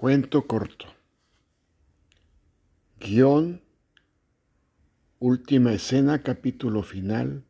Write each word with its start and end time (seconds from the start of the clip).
Cuento 0.00 0.46
corto. 0.46 0.86
Guión. 2.98 3.60
Última 5.18 5.74
escena, 5.74 6.22
capítulo 6.22 6.82
final. 6.82 7.44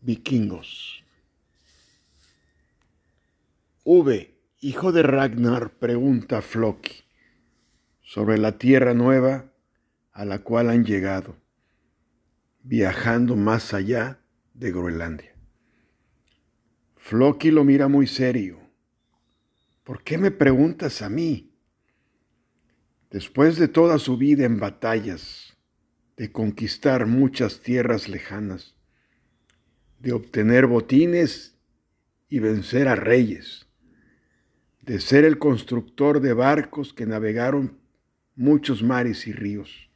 Vikingos. 0.00 1.04
V, 3.84 4.34
hijo 4.58 4.90
de 4.90 5.04
Ragnar, 5.04 5.70
pregunta 5.74 6.38
a 6.38 6.42
Floki 6.42 7.04
sobre 8.02 8.38
la 8.38 8.58
tierra 8.58 8.92
nueva 8.92 9.52
a 10.10 10.24
la 10.24 10.40
cual 10.40 10.70
han 10.70 10.84
llegado, 10.84 11.36
viajando 12.64 13.36
más 13.36 13.72
allá 13.72 14.18
de 14.52 14.72
Groenlandia. 14.72 15.36
Floki 16.96 17.52
lo 17.52 17.62
mira 17.62 17.86
muy 17.86 18.08
serio 18.08 18.59
¿Por 19.90 20.04
qué 20.04 20.18
me 20.18 20.30
preguntas 20.30 21.02
a 21.02 21.08
mí? 21.08 21.52
Después 23.10 23.56
de 23.56 23.66
toda 23.66 23.98
su 23.98 24.16
vida 24.16 24.44
en 24.44 24.60
batallas, 24.60 25.58
de 26.16 26.30
conquistar 26.30 27.06
muchas 27.06 27.58
tierras 27.58 28.08
lejanas, 28.08 28.76
de 29.98 30.12
obtener 30.12 30.68
botines 30.68 31.58
y 32.28 32.38
vencer 32.38 32.86
a 32.86 32.94
reyes, 32.94 33.66
de 34.80 35.00
ser 35.00 35.24
el 35.24 35.40
constructor 35.40 36.20
de 36.20 36.34
barcos 36.34 36.94
que 36.94 37.06
navegaron 37.06 37.80
muchos 38.36 38.84
mares 38.84 39.26
y 39.26 39.32
ríos. 39.32 39.90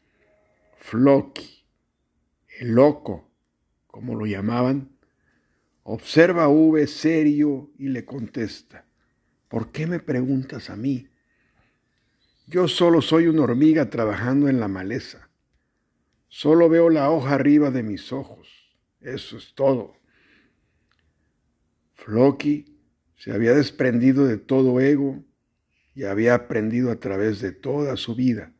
Floki, 0.76 1.64
el 2.58 2.72
loco, 2.72 3.30
como 3.86 4.16
lo 4.16 4.26
llamaban, 4.26 4.91
observa 5.84 6.47
a 6.47 6.48
V 6.48 6.84
serio 6.88 7.70
y 7.78 7.91
le 7.91 8.04
contesta, 8.04 8.83
¿Por 9.55 9.70
qué 9.70 9.86
me 9.86 10.00
preguntas 10.00 10.69
a 10.69 10.74
mí? 10.74 11.06
Yo 12.48 12.66
solo 12.66 13.00
soy 13.00 13.28
una 13.28 13.42
hormiga 13.42 13.88
trabajando 13.88 14.48
en 14.48 14.58
la 14.58 14.66
maleza. 14.66 15.30
Solo 16.27 16.69
veo 16.69 16.91
la 16.91 17.08
hoja 17.08 17.34
arriba 17.36 17.70
de 17.70 17.84
mis 17.84 18.12
ojos. 18.12 18.75
Eso 19.00 19.36
es 19.36 19.55
todo. 19.55 19.94
Floki 21.92 22.80
se 23.14 23.30
había 23.30 23.55
desprendido 23.55 24.27
de 24.27 24.38
todo 24.38 24.80
ego 24.80 25.22
y 25.94 26.02
había 26.02 26.34
aprendido 26.34 26.91
a 26.91 26.97
través 26.97 27.41
de 27.41 27.52
toda 27.52 27.97
su 27.97 28.16
vida 28.16 28.52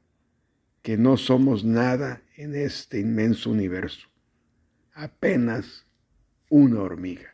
que 0.81 0.97
no 0.97 1.17
somos 1.17 1.65
nada 1.65 2.23
en 2.37 2.55
este 2.55 3.01
inmenso 3.01 3.51
universo, 3.51 4.07
apenas 4.93 5.89
una 6.49 6.83
hormiga. 6.83 7.34